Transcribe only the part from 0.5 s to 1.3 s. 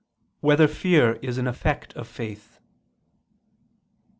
Fear